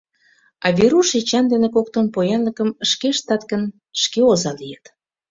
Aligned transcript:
А 0.65 0.67
Веруш 0.77 1.09
Эчан 1.19 1.45
дене 1.53 1.67
коктын 1.75 2.05
поянлыкым 2.13 2.69
шке 2.89 3.07
ыштат 3.15 3.41
гын, 3.51 3.63
шке 4.01 4.19
оза 4.31 4.51
лийыт. 4.59 4.85